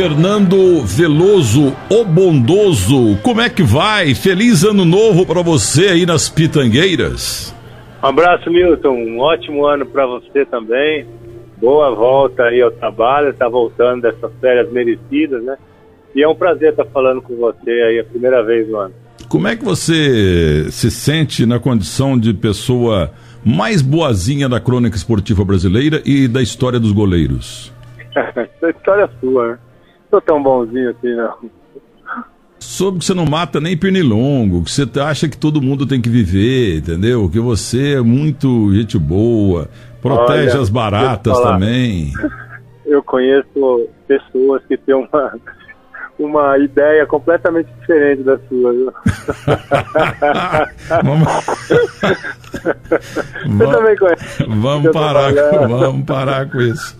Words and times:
Fernando 0.00 0.80
Veloso, 0.80 1.76
o 1.90 2.04
bondoso, 2.06 3.18
como 3.22 3.42
é 3.42 3.50
que 3.50 3.62
vai? 3.62 4.14
Feliz 4.14 4.64
ano 4.64 4.82
novo 4.82 5.26
para 5.26 5.42
você 5.42 5.88
aí 5.88 6.06
nas 6.06 6.26
Pitangueiras. 6.26 7.54
Um 8.02 8.06
abraço, 8.06 8.50
Milton. 8.50 8.94
Um 8.94 9.18
ótimo 9.18 9.66
ano 9.66 9.84
para 9.84 10.06
você 10.06 10.46
também. 10.46 11.06
Boa 11.58 11.94
volta 11.94 12.44
aí 12.44 12.62
ao 12.62 12.70
trabalho, 12.70 13.34
tá 13.34 13.46
voltando 13.46 14.00
dessas 14.00 14.32
férias 14.40 14.72
merecidas, 14.72 15.44
né? 15.44 15.58
E 16.14 16.22
é 16.22 16.26
um 16.26 16.34
prazer 16.34 16.70
estar 16.70 16.86
falando 16.86 17.20
com 17.20 17.36
você 17.36 17.70
aí 17.70 17.98
a 17.98 18.04
primeira 18.04 18.42
vez 18.42 18.66
no 18.70 18.78
ano. 18.78 18.94
Como 19.28 19.48
é 19.48 19.54
que 19.54 19.62
você 19.62 20.70
se 20.70 20.90
sente 20.90 21.44
na 21.44 21.58
condição 21.58 22.18
de 22.18 22.32
pessoa 22.32 23.10
mais 23.44 23.82
boazinha 23.82 24.48
da 24.48 24.60
crônica 24.60 24.96
esportiva 24.96 25.44
brasileira 25.44 26.00
e 26.06 26.26
da 26.26 26.40
história 26.40 26.80
dos 26.80 26.92
goleiros? 26.92 27.70
Essa 28.16 28.70
história 28.70 29.02
é 29.02 29.20
sua, 29.20 29.48
né? 29.48 29.58
Não 30.10 30.20
tão 30.20 30.42
bonzinho 30.42 30.90
assim, 30.90 31.14
não. 31.14 31.50
Soube 32.58 32.98
que 32.98 33.04
você 33.06 33.14
não 33.14 33.24
mata 33.24 33.58
nem 33.58 33.76
pernilongo, 33.76 34.62
que 34.62 34.70
você 34.70 34.86
acha 35.00 35.28
que 35.28 35.36
todo 35.36 35.62
mundo 35.62 35.86
tem 35.86 36.00
que 36.00 36.10
viver, 36.10 36.78
entendeu? 36.78 37.28
Que 37.30 37.40
você 37.40 37.94
é 37.94 38.00
muito 38.02 38.72
gente 38.74 38.98
boa, 38.98 39.68
protege 40.02 40.52
Olha, 40.52 40.60
as 40.60 40.68
baratas 40.68 41.40
também. 41.40 42.12
Eu 42.84 43.02
conheço 43.02 43.88
pessoas 44.06 44.62
que 44.66 44.76
têm 44.76 44.94
uma 44.94 45.32
uma 46.20 46.58
ideia 46.58 47.06
completamente 47.06 47.68
diferente 47.80 48.22
da 48.22 48.38
sua. 48.48 48.72
Vamos... 51.02 51.28
Você 52.50 53.66
também 53.66 53.96
conhece. 53.96 54.44
Vamos 54.46 54.92
parar, 54.92 55.32
vamos 55.68 56.04
parar 56.04 56.50
com 56.50 56.60
isso. 56.60 56.96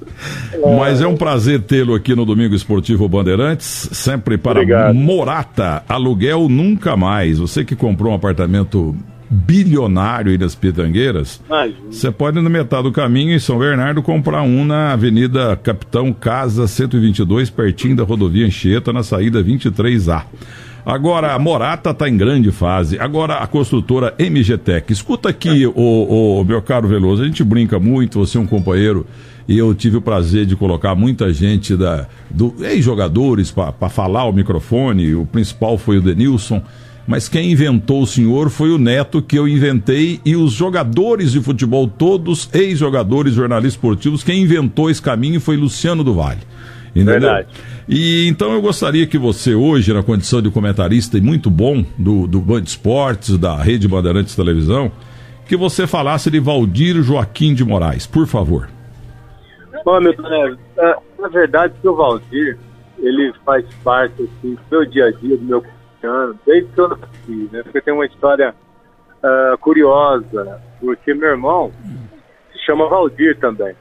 É... 0.52 0.76
Mas 0.76 1.02
é 1.02 1.06
um 1.06 1.16
prazer 1.16 1.60
tê-lo 1.62 1.94
aqui 1.94 2.14
no 2.14 2.24
Domingo 2.24 2.54
Esportivo 2.54 3.08
Bandeirantes, 3.08 3.90
sempre 3.92 4.38
para 4.38 4.60
Obrigado. 4.60 4.94
Morata, 4.94 5.82
aluguel 5.88 6.48
nunca 6.48 6.96
mais. 6.96 7.38
Você 7.38 7.64
que 7.64 7.74
comprou 7.76 8.12
um 8.12 8.16
apartamento 8.16 8.94
bilionário 9.30 10.32
aí 10.32 10.38
das 10.38 10.56
Pitangueiras, 10.56 11.40
você 11.88 12.10
pode 12.10 12.40
no 12.40 12.50
metade 12.50 12.82
do 12.82 12.92
caminho 12.92 13.32
em 13.32 13.38
São 13.38 13.60
Bernardo 13.60 14.02
comprar 14.02 14.42
um 14.42 14.64
na 14.64 14.92
Avenida 14.92 15.56
Capitão 15.56 16.12
Casa 16.12 16.66
122, 16.66 17.48
pertinho 17.48 17.94
da 17.94 18.02
rodovia 18.02 18.44
Anchieta, 18.44 18.92
na 18.92 19.04
saída 19.04 19.42
23A. 19.42 20.24
Agora, 20.84 21.34
a 21.34 21.38
Morata 21.38 21.90
está 21.90 22.08
em 22.08 22.16
grande 22.16 22.50
fase. 22.50 22.98
Agora, 22.98 23.34
a 23.34 23.46
construtora 23.46 24.14
MGTEC. 24.18 24.92
Escuta 24.92 25.28
aqui, 25.28 25.64
o, 25.66 25.72
o, 26.40 26.44
meu 26.44 26.60
caro 26.60 26.88
Veloso, 26.88 27.22
a 27.22 27.26
gente 27.26 27.44
brinca 27.44 27.78
muito, 27.78 28.18
você 28.18 28.36
é 28.36 28.40
um 28.40 28.46
companheiro, 28.46 29.06
e 29.46 29.56
eu 29.56 29.72
tive 29.74 29.98
o 29.98 30.02
prazer 30.02 30.46
de 30.46 30.56
colocar 30.56 30.94
muita 30.96 31.32
gente 31.32 31.76
da, 31.76 32.06
do 32.30 32.54
ex-jogadores 32.60 33.52
para 33.52 33.88
falar 33.88 34.24
o 34.24 34.32
microfone, 34.32 35.14
o 35.14 35.26
principal 35.26 35.78
foi 35.78 35.98
o 35.98 36.02
Denilson 36.02 36.62
mas 37.10 37.28
quem 37.28 37.50
inventou 37.50 38.02
o 38.02 38.06
senhor 38.06 38.50
foi 38.50 38.70
o 38.70 38.78
neto 38.78 39.20
que 39.20 39.36
eu 39.36 39.48
inventei 39.48 40.20
e 40.24 40.36
os 40.36 40.52
jogadores 40.52 41.32
de 41.32 41.40
futebol, 41.40 41.88
todos 41.88 42.48
ex-jogadores, 42.54 43.34
jornalistas 43.34 43.74
esportivos, 43.74 44.22
quem 44.22 44.42
inventou 44.42 44.88
esse 44.88 45.02
caminho 45.02 45.40
foi 45.40 45.56
Luciano 45.56 46.04
do 46.04 46.14
Vale. 46.14 46.38
Entendeu? 46.94 47.14
Verdade. 47.14 47.48
E 47.88 48.28
então 48.28 48.52
eu 48.52 48.62
gostaria 48.62 49.08
que 49.08 49.18
você 49.18 49.56
hoje, 49.56 49.92
na 49.92 50.04
condição 50.04 50.40
de 50.40 50.50
comentarista 50.50 51.18
e 51.18 51.20
muito 51.20 51.50
bom 51.50 51.84
do, 51.98 52.28
do 52.28 52.40
Band 52.40 52.62
Esportes, 52.62 53.36
da 53.36 53.56
Rede 53.56 53.88
Bandeirantes 53.88 54.36
Televisão, 54.36 54.92
que 55.46 55.56
você 55.56 55.88
falasse 55.88 56.30
de 56.30 56.38
Valdir 56.38 57.02
Joaquim 57.02 57.54
de 57.54 57.64
Moraes, 57.64 58.06
por 58.06 58.28
favor. 58.28 58.68
Bom, 59.84 60.00
meu 60.00 60.14
Neves, 60.16 60.58
na 61.18 61.28
verdade, 61.28 61.74
o 61.82 61.92
Valdir, 61.92 62.56
ele 63.00 63.32
faz 63.44 63.64
parte 63.82 64.14
assim, 64.22 64.54
do 64.54 64.60
meu 64.70 64.86
dia 64.86 65.06
a 65.06 65.10
dia, 65.10 65.36
do 65.36 65.42
meu 65.42 65.60
ano, 66.06 66.38
desde 66.46 66.72
que 66.72 66.80
eu 66.80 66.88
nasci, 66.88 67.48
né? 67.52 67.62
Porque 67.62 67.80
tem 67.80 67.94
uma 67.94 68.06
história 68.06 68.54
uh, 69.22 69.58
curiosa, 69.58 70.60
porque 70.80 71.14
meu 71.14 71.28
irmão 71.28 71.72
se 72.52 72.58
chama 72.64 72.88
Valdir 72.88 73.38
também. 73.38 73.74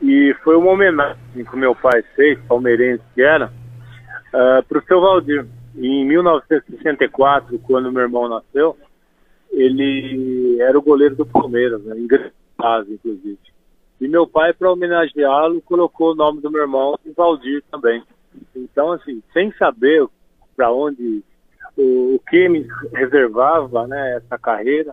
E 0.00 0.34
foi 0.44 0.56
uma 0.56 0.72
homenagem 0.72 1.44
que 1.44 1.56
meu 1.56 1.74
pai 1.74 2.02
fez, 2.14 2.38
palmeirense 2.46 3.02
que 3.14 3.22
era, 3.22 3.46
uh, 3.46 4.62
para 4.66 4.78
o 4.78 4.84
seu 4.84 5.00
Valdir. 5.00 5.46
Em 5.76 6.06
1964, 6.06 7.58
quando 7.60 7.92
meu 7.92 8.02
irmão 8.02 8.28
nasceu, 8.28 8.76
ele 9.50 10.56
era 10.60 10.78
o 10.78 10.82
goleiro 10.82 11.16
do 11.16 11.26
Palmeiras, 11.26 11.82
né, 11.82 11.96
em 11.98 12.06
grande 12.06 12.32
fase, 12.56 12.94
inclusive. 12.94 13.38
E 14.00 14.08
meu 14.08 14.26
pai, 14.26 14.52
para 14.52 14.70
homenageá-lo, 14.70 15.62
colocou 15.62 16.12
o 16.12 16.14
nome 16.14 16.40
do 16.40 16.50
meu 16.50 16.62
irmão 16.62 16.98
em 17.04 17.12
Valdir 17.12 17.62
também. 17.70 18.02
Então, 18.54 18.92
assim, 18.92 19.22
sem 19.32 19.50
saber 19.52 20.06
para 20.54 20.70
onde 20.70 21.22
o, 21.76 22.20
que 22.28 22.48
me 22.48 22.66
reservava 22.92 23.86
né, 23.86 24.16
essa 24.16 24.38
carreira, 24.38 24.92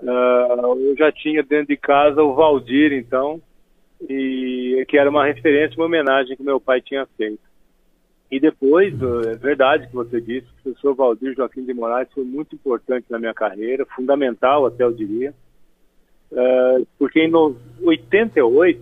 uh, 0.00 0.78
eu 0.78 0.96
já 0.96 1.10
tinha 1.10 1.42
dentro 1.42 1.68
de 1.68 1.76
casa 1.76 2.22
o 2.22 2.34
Valdir, 2.34 2.92
então, 2.92 3.40
e 4.08 4.84
que 4.88 4.96
era 4.96 5.10
uma 5.10 5.26
referência, 5.26 5.76
uma 5.76 5.86
homenagem 5.86 6.36
que 6.36 6.42
meu 6.42 6.60
pai 6.60 6.80
tinha 6.80 7.06
feito. 7.16 7.42
E 8.30 8.40
depois, 8.40 8.94
é 9.26 9.36
verdade 9.36 9.88
que 9.88 9.94
você 9.94 10.20
disse, 10.20 10.46
o 10.46 10.62
professor 10.62 10.94
Valdir 10.94 11.34
Joaquim 11.34 11.64
de 11.64 11.74
Moraes 11.74 12.08
foi 12.14 12.24
muito 12.24 12.54
importante 12.54 13.06
na 13.10 13.18
minha 13.18 13.34
carreira, 13.34 13.84
fundamental 13.94 14.64
até 14.64 14.84
eu 14.84 14.92
diria, 14.92 15.34
uh, 16.30 16.86
porque 16.98 17.20
em 17.20 17.32
88 17.82 18.80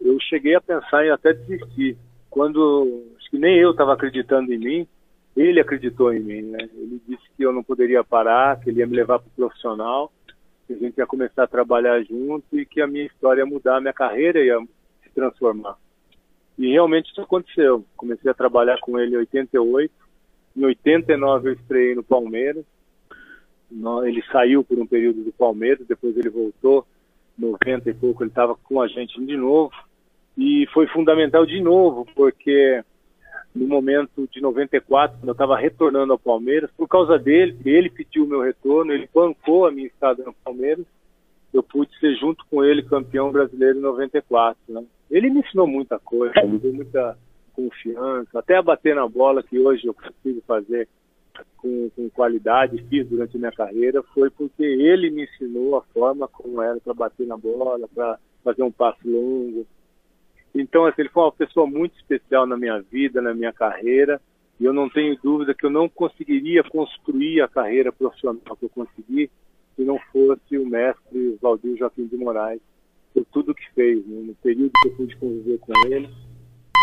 eu 0.00 0.18
cheguei 0.20 0.54
a 0.54 0.60
pensar 0.60 1.04
em 1.04 1.10
até 1.10 1.32
desistir, 1.32 1.96
quando 2.28 3.04
acho 3.18 3.30
que 3.30 3.38
nem 3.38 3.56
eu 3.58 3.70
estava 3.70 3.92
acreditando 3.92 4.52
em 4.52 4.58
mim, 4.58 4.88
ele 5.40 5.60
acreditou 5.60 6.12
em 6.12 6.20
mim, 6.20 6.42
né? 6.42 6.68
Ele 6.74 7.00
disse 7.08 7.22
que 7.36 7.42
eu 7.42 7.52
não 7.52 7.62
poderia 7.62 8.04
parar, 8.04 8.60
que 8.60 8.70
ele 8.70 8.80
ia 8.80 8.86
me 8.86 8.96
levar 8.96 9.18
para 9.18 9.28
o 9.28 9.36
profissional, 9.36 10.12
que 10.66 10.74
a 10.74 10.76
gente 10.76 10.98
ia 10.98 11.06
começar 11.06 11.44
a 11.44 11.48
trabalhar 11.48 12.02
junto 12.02 12.58
e 12.58 12.66
que 12.66 12.80
a 12.80 12.86
minha 12.86 13.06
história 13.06 13.40
ia 13.40 13.46
mudar, 13.46 13.76
a 13.76 13.80
minha 13.80 13.92
carreira 13.92 14.44
ia 14.44 14.58
se 15.02 15.10
transformar. 15.14 15.76
E 16.58 16.70
realmente 16.72 17.10
isso 17.10 17.20
aconteceu. 17.20 17.84
Comecei 17.96 18.30
a 18.30 18.34
trabalhar 18.34 18.78
com 18.80 18.98
ele 18.98 19.14
em 19.14 19.18
88. 19.18 19.92
Em 20.56 20.64
89 20.64 21.48
eu 21.48 21.52
estreiei 21.54 21.94
no 21.94 22.02
Palmeiras. 22.02 22.64
Ele 24.04 24.22
saiu 24.30 24.62
por 24.62 24.78
um 24.78 24.86
período 24.86 25.22
do 25.22 25.32
Palmeiras, 25.32 25.86
depois 25.86 26.16
ele 26.16 26.28
voltou. 26.28 26.86
90 27.38 27.88
e 27.88 27.94
pouco 27.94 28.22
ele 28.22 28.30
estava 28.30 28.54
com 28.54 28.82
a 28.82 28.88
gente 28.88 29.18
de 29.24 29.36
novo. 29.36 29.72
E 30.36 30.66
foi 30.74 30.86
fundamental 30.88 31.46
de 31.46 31.60
novo, 31.62 32.06
porque 32.14 32.84
no 33.54 33.66
momento 33.66 34.28
de 34.32 34.40
94, 34.40 35.18
quando 35.18 35.28
eu 35.28 35.32
estava 35.32 35.58
retornando 35.58 36.12
ao 36.12 36.18
Palmeiras, 36.18 36.70
por 36.76 36.88
causa 36.88 37.18
dele, 37.18 37.56
ele 37.64 37.90
pediu 37.90 38.24
o 38.24 38.28
meu 38.28 38.40
retorno, 38.40 38.92
ele 38.92 39.08
bancou 39.12 39.66
a 39.66 39.72
minha 39.72 39.86
estada 39.86 40.22
no 40.24 40.32
Palmeiras, 40.44 40.86
eu 41.52 41.62
pude 41.62 41.96
ser 41.98 42.14
junto 42.14 42.44
com 42.48 42.64
ele 42.64 42.82
campeão 42.82 43.32
brasileiro 43.32 43.78
em 43.78 43.82
94. 43.82 44.60
Né? 44.68 44.84
Ele 45.10 45.30
me 45.30 45.40
ensinou 45.40 45.66
muita 45.66 45.98
coisa, 45.98 46.32
me 46.44 46.58
deu 46.58 46.72
muita 46.72 47.18
confiança, 47.52 48.38
até 48.38 48.62
bater 48.62 48.94
na 48.94 49.08
bola, 49.08 49.42
que 49.42 49.58
hoje 49.58 49.86
eu 49.86 49.94
consigo 49.94 50.40
fazer 50.46 50.88
com, 51.56 51.90
com 51.96 52.08
qualidade, 52.10 52.84
fiz 52.88 53.08
durante 53.08 53.36
a 53.36 53.38
minha 53.38 53.52
carreira, 53.52 54.02
foi 54.14 54.30
porque 54.30 54.62
ele 54.62 55.10
me 55.10 55.24
ensinou 55.24 55.76
a 55.76 55.82
forma 55.82 56.28
como 56.28 56.62
era 56.62 56.78
para 56.80 56.94
bater 56.94 57.26
na 57.26 57.36
bola, 57.36 57.88
para 57.92 58.18
fazer 58.44 58.62
um 58.62 58.70
passo 58.70 59.00
longo, 59.04 59.66
então, 60.54 60.86
assim, 60.86 61.02
ele 61.02 61.08
foi 61.10 61.22
uma 61.22 61.32
pessoa 61.32 61.66
muito 61.66 61.96
especial 61.96 62.46
na 62.46 62.56
minha 62.56 62.80
vida, 62.80 63.22
na 63.22 63.32
minha 63.34 63.52
carreira, 63.52 64.20
e 64.58 64.64
eu 64.64 64.72
não 64.72 64.88
tenho 64.88 65.18
dúvida 65.22 65.54
que 65.54 65.64
eu 65.64 65.70
não 65.70 65.88
conseguiria 65.88 66.62
construir 66.64 67.40
a 67.40 67.48
carreira 67.48 67.92
profissional 67.92 68.56
que 68.58 68.64
eu 68.64 68.68
consegui 68.68 69.30
se 69.76 69.84
não 69.84 69.98
fosse 70.12 70.58
o 70.58 70.66
mestre 70.66 71.38
Valdir 71.40 71.76
Joaquim 71.78 72.06
de 72.06 72.16
Moraes, 72.16 72.60
por 73.14 73.24
tudo 73.32 73.54
que 73.54 73.64
fez, 73.74 74.06
né? 74.06 74.20
no 74.26 74.34
período 74.34 74.70
que 74.82 74.88
eu 74.88 74.96
pude 74.96 75.16
conviver 75.16 75.58
com 75.58 75.72
ele, 75.86 76.08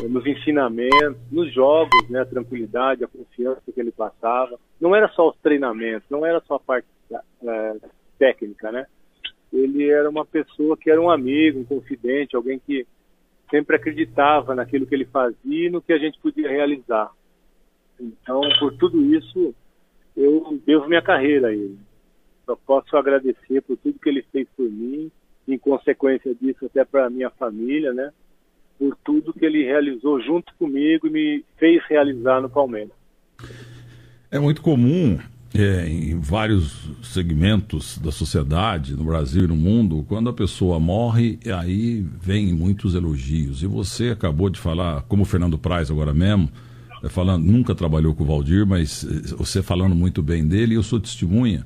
eh, 0.03 0.07
nos 0.07 0.25
ensinamentos, 0.25 1.21
nos 1.31 1.53
jogos, 1.53 2.09
né? 2.09 2.21
a 2.21 2.25
tranquilidade, 2.25 3.03
a 3.03 3.07
confiança 3.07 3.61
que 3.71 3.79
ele 3.79 3.91
passava. 3.91 4.57
Não 4.81 4.95
era 4.95 5.07
só 5.09 5.29
os 5.29 5.37
treinamentos, 5.37 6.09
não 6.09 6.25
era 6.25 6.41
só 6.41 6.55
a 6.55 6.59
parte 6.59 6.87
é, 7.11 7.75
técnica, 8.17 8.71
né? 8.71 8.85
Ele 9.53 9.89
era 9.89 10.09
uma 10.09 10.25
pessoa 10.25 10.75
que 10.75 10.89
era 10.89 10.99
um 11.01 11.09
amigo, 11.09 11.59
um 11.59 11.63
confidente, 11.63 12.35
alguém 12.35 12.59
que 12.59 12.85
sempre 13.49 13.75
acreditava 13.75 14.55
naquilo 14.55 14.85
que 14.85 14.95
ele 14.95 15.05
fazia 15.05 15.67
e 15.67 15.69
no 15.69 15.81
que 15.81 15.93
a 15.93 15.97
gente 15.97 16.19
podia 16.19 16.49
realizar. 16.49 17.11
Então, 17.99 18.41
por 18.59 18.75
tudo 18.77 19.03
isso, 19.15 19.53
eu 20.15 20.59
devo 20.65 20.87
minha 20.87 21.01
carreira 21.01 21.47
a 21.47 21.53
ele. 21.53 21.77
Só 22.45 22.55
posso 22.55 22.95
agradecer 22.95 23.61
por 23.61 23.77
tudo 23.77 23.99
que 23.99 24.09
ele 24.09 24.23
fez 24.31 24.47
por 24.55 24.69
mim, 24.69 25.11
em 25.47 25.57
consequência 25.57 26.33
disso 26.35 26.65
até 26.65 26.83
para 26.85 27.09
minha 27.09 27.29
família, 27.29 27.93
né? 27.93 28.11
Por 28.77 28.95
tudo 29.03 29.33
que 29.33 29.45
ele 29.45 29.63
realizou 29.63 30.21
junto 30.21 30.53
comigo 30.55 31.07
e 31.07 31.09
me 31.09 31.45
fez 31.57 31.83
realizar 31.87 32.41
no 32.41 32.49
Palmeiras. 32.49 32.93
É 34.29 34.37
muito 34.37 34.61
comum 34.61 35.17
é, 35.53 35.87
em 35.87 36.19
vários 36.19 36.89
segmentos 37.01 37.97
da 37.97 38.11
sociedade, 38.11 38.95
no 38.95 39.03
Brasil 39.03 39.45
e 39.45 39.47
no 39.47 39.55
mundo, 39.55 40.05
quando 40.07 40.29
a 40.29 40.33
pessoa 40.33 40.79
morre, 40.79 41.39
aí 41.57 42.05
vem 42.21 42.53
muitos 42.53 42.95
elogios. 42.95 43.63
E 43.63 43.67
você 43.67 44.09
acabou 44.09 44.49
de 44.49 44.59
falar, 44.59 45.03
como 45.03 45.23
o 45.23 45.25
Fernando 45.25 45.57
Praz 45.57 45.89
agora 45.89 46.13
mesmo, 46.13 46.49
é, 47.03 47.09
falando, 47.09 47.45
nunca 47.45 47.73
trabalhou 47.75 48.13
com 48.13 48.23
o 48.23 48.27
Valdir, 48.27 48.65
mas 48.65 49.03
eh, 49.03 49.35
você 49.37 49.61
falando 49.61 49.95
muito 49.95 50.21
bem 50.21 50.45
dele, 50.45 50.75
eu 50.75 50.83
sou 50.83 50.99
testemunha. 50.99 51.65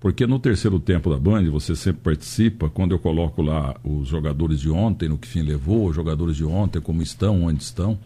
Porque 0.00 0.26
no 0.26 0.38
terceiro 0.38 0.78
tempo 0.78 1.10
da 1.10 1.18
Band, 1.18 1.50
você 1.50 1.74
sempre 1.74 2.02
participa, 2.02 2.68
quando 2.68 2.92
eu 2.92 2.98
coloco 2.98 3.42
lá 3.42 3.74
os 3.82 4.06
jogadores 4.06 4.60
de 4.60 4.70
ontem, 4.70 5.08
no 5.08 5.18
que 5.18 5.26
fim 5.26 5.42
levou, 5.42 5.88
os 5.88 5.96
jogadores 5.96 6.36
de 6.36 6.44
ontem, 6.44 6.80
como 6.80 7.02
estão, 7.02 7.44
onde 7.44 7.62
estão. 7.62 7.98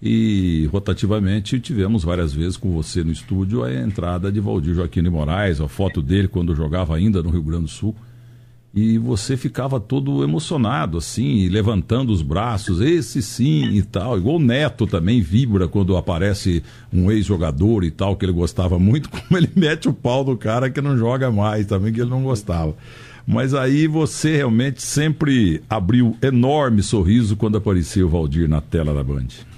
E 0.00 0.68
rotativamente 0.70 1.58
tivemos 1.58 2.04
várias 2.04 2.32
vezes 2.32 2.56
com 2.56 2.70
você 2.70 3.02
no 3.02 3.10
estúdio 3.10 3.64
a 3.64 3.72
entrada 3.72 4.30
de 4.30 4.40
Valdir 4.40 4.74
Joaquim 4.74 5.02
de 5.02 5.10
Moraes, 5.10 5.60
a 5.60 5.68
foto 5.68 6.02
dele 6.02 6.28
quando 6.28 6.54
jogava 6.54 6.94
ainda 6.94 7.22
no 7.22 7.30
Rio 7.30 7.42
Grande 7.42 7.64
do 7.64 7.70
Sul. 7.70 7.94
E 8.74 8.98
você 8.98 9.38
ficava 9.38 9.80
todo 9.80 10.22
emocionado, 10.22 10.98
assim, 10.98 11.48
levantando 11.48 12.12
os 12.12 12.20
braços, 12.20 12.78
esse 12.82 13.22
sim 13.22 13.70
e 13.70 13.82
tal. 13.82 14.18
Igual 14.18 14.36
o 14.36 14.38
Neto 14.38 14.86
também 14.86 15.22
vibra 15.22 15.66
quando 15.66 15.96
aparece 15.96 16.62
um 16.92 17.10
ex-jogador 17.10 17.84
e 17.84 17.90
tal, 17.90 18.16
que 18.16 18.26
ele 18.26 18.32
gostava 18.32 18.78
muito, 18.78 19.08
como 19.08 19.38
ele 19.38 19.48
mete 19.56 19.88
o 19.88 19.94
pau 19.94 20.22
do 20.22 20.36
cara 20.36 20.68
que 20.68 20.82
não 20.82 20.94
joga 20.98 21.32
mais 21.32 21.64
também, 21.64 21.90
que 21.90 22.02
ele 22.02 22.10
não 22.10 22.22
gostava. 22.22 22.76
Mas 23.26 23.54
aí 23.54 23.86
você 23.86 24.36
realmente 24.36 24.82
sempre 24.82 25.62
abriu 25.70 26.14
enorme 26.20 26.82
sorriso 26.82 27.34
quando 27.34 27.56
apareceu 27.56 28.06
o 28.06 28.10
Valdir 28.10 28.46
na 28.46 28.60
tela 28.60 28.92
da 28.92 29.02
Band. 29.02 29.55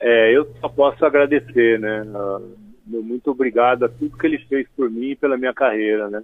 É, 0.00 0.36
eu 0.36 0.46
só 0.60 0.68
posso 0.68 1.04
agradecer, 1.04 1.78
né? 1.78 2.04
Muito 2.86 3.30
obrigado 3.30 3.84
a 3.84 3.88
tudo 3.88 4.16
que 4.16 4.26
ele 4.26 4.38
fez 4.38 4.66
por 4.76 4.90
mim 4.90 5.10
e 5.10 5.16
pela 5.16 5.36
minha 5.36 5.52
carreira, 5.52 6.08
né? 6.08 6.22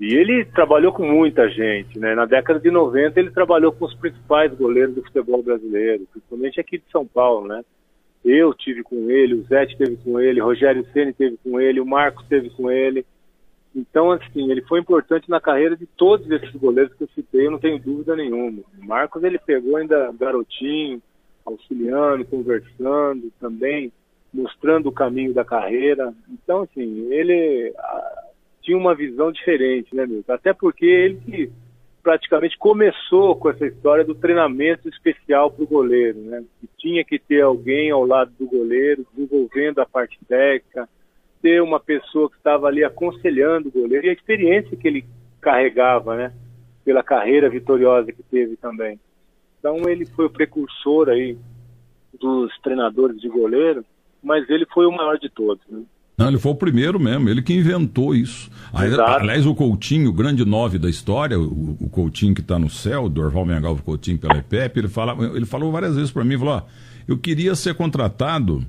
E 0.00 0.14
ele 0.14 0.46
trabalhou 0.46 0.92
com 0.92 1.04
muita 1.04 1.48
gente, 1.50 1.98
né? 1.98 2.14
Na 2.14 2.24
década 2.24 2.58
de 2.58 2.70
90 2.70 3.20
ele 3.20 3.30
trabalhou 3.30 3.70
com 3.70 3.84
os 3.84 3.94
principais 3.94 4.52
goleiros 4.54 4.94
do 4.94 5.02
futebol 5.02 5.42
brasileiro, 5.42 6.06
principalmente 6.10 6.58
aqui 6.58 6.78
de 6.78 6.84
São 6.90 7.06
Paulo, 7.06 7.46
né? 7.46 7.62
Eu 8.24 8.54
tive 8.54 8.82
com 8.82 9.10
ele, 9.10 9.34
o 9.34 9.42
Zé 9.44 9.66
teve 9.66 9.96
com 9.96 10.18
ele, 10.18 10.40
Rogério 10.40 10.86
Ceni 10.92 11.12
teve 11.12 11.38
com 11.42 11.60
ele, 11.60 11.80
o 11.80 11.86
Marcos 11.86 12.26
teve 12.28 12.48
com 12.50 12.70
ele. 12.70 13.04
Então, 13.74 14.10
assim, 14.10 14.50
ele 14.50 14.62
foi 14.62 14.80
importante 14.80 15.28
na 15.28 15.40
carreira 15.40 15.76
de 15.76 15.86
todos 15.86 16.28
esses 16.30 16.54
goleiros 16.56 16.94
que 16.94 17.04
eu 17.04 17.08
citei, 17.14 17.46
eu 17.46 17.50
não 17.50 17.58
tenho 17.58 17.78
dúvida 17.78 18.16
nenhuma. 18.16 18.62
O 18.78 18.84
Marcos 18.86 19.22
ele 19.22 19.38
pegou 19.38 19.76
ainda 19.76 20.12
garotinho, 20.18 21.00
auxiliando, 21.44 22.24
conversando 22.24 23.32
também, 23.40 23.92
mostrando 24.32 24.88
o 24.88 24.92
caminho 24.92 25.34
da 25.34 25.44
carreira. 25.44 26.12
Então, 26.30 26.62
assim, 26.62 27.12
ele 27.12 27.72
ah, 27.76 28.24
tinha 28.62 28.76
uma 28.76 28.94
visão 28.94 29.32
diferente, 29.32 29.94
né, 29.94 30.06
Milton? 30.06 30.32
Até 30.32 30.52
porque 30.52 30.86
ele 30.86 31.20
que 31.24 31.50
praticamente 32.02 32.56
começou 32.56 33.36
com 33.36 33.50
essa 33.50 33.66
história 33.66 34.04
do 34.04 34.14
treinamento 34.14 34.88
especial 34.88 35.50
para 35.50 35.64
o 35.64 35.66
goleiro, 35.66 36.18
né? 36.20 36.44
Que 36.60 36.68
tinha 36.78 37.04
que 37.04 37.18
ter 37.18 37.42
alguém 37.42 37.90
ao 37.90 38.06
lado 38.06 38.32
do 38.38 38.46
goleiro, 38.46 39.06
desenvolvendo 39.12 39.80
a 39.80 39.86
parte 39.86 40.18
técnica, 40.26 40.88
ter 41.42 41.62
uma 41.62 41.80
pessoa 41.80 42.30
que 42.30 42.36
estava 42.36 42.66
ali 42.66 42.84
aconselhando 42.84 43.68
o 43.68 43.72
goleiro 43.72 44.06
e 44.06 44.10
a 44.10 44.12
experiência 44.12 44.76
que 44.76 44.88
ele 44.88 45.04
carregava, 45.40 46.16
né? 46.16 46.32
Pela 46.84 47.02
carreira 47.02 47.50
vitoriosa 47.50 48.12
que 48.12 48.22
teve 48.22 48.56
também. 48.56 48.98
Então 49.60 49.88
ele 49.88 50.04
foi 50.06 50.24
o 50.24 50.30
precursor 50.30 51.10
aí 51.10 51.36
dos 52.18 52.50
treinadores 52.62 53.20
de 53.20 53.28
goleiro, 53.28 53.84
mas 54.22 54.48
ele 54.50 54.66
foi 54.72 54.86
o 54.86 54.90
maior 54.90 55.18
de 55.18 55.28
todos. 55.28 55.62
Né? 55.70 55.82
Não, 56.16 56.28
ele 56.28 56.38
foi 56.38 56.52
o 56.52 56.56
primeiro 56.56 56.98
mesmo, 56.98 57.28
ele 57.28 57.40
que 57.40 57.54
inventou 57.54 58.14
isso. 58.14 58.50
Exato. 58.74 59.22
Aliás, 59.22 59.46
o 59.46 59.54
Coutinho, 59.54 60.10
o 60.10 60.12
grande 60.12 60.44
nove 60.44 60.78
da 60.78 60.88
história, 60.88 61.38
o, 61.38 61.76
o 61.80 61.88
Coutinho 61.88 62.34
que 62.34 62.40
está 62.40 62.58
no 62.58 62.68
céu, 62.68 63.08
Dorval 63.08 63.46
Mengalvo 63.46 63.82
Coutinho 63.82 64.18
pela 64.18 64.36
IPEP, 64.38 64.80
ele, 64.80 64.88
fala, 64.88 65.16
ele 65.34 65.46
falou 65.46 65.70
várias 65.70 65.94
vezes 65.94 66.10
para 66.10 66.24
mim, 66.24 66.38
falou, 66.38 66.54
ó, 66.54 66.62
eu 67.06 67.16
queria 67.16 67.54
ser 67.54 67.74
contratado 67.74 68.62